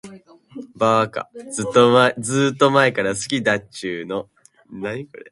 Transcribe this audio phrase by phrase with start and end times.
[0.75, 4.31] ばーか、ずーっと前から好きだっちゅーの。